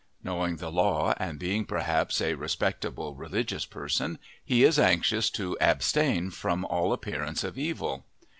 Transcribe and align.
Knowing 0.23 0.55
the 0.55 0.71
law, 0.71 1.13
and 1.17 1.37
being 1.37 1.63
perhaps 1.63 2.21
a 2.21 2.33
respectable, 2.33 3.13
religious 3.13 3.67
person, 3.67 4.17
he 4.43 4.63
is 4.63 4.79
anxious 4.79 5.29
to 5.29 5.55
abstain 5.61 6.31
from 6.31 6.65
all 6.65 6.91
appearance 6.91 7.43
of 7.43 7.55
evil. 7.55 8.03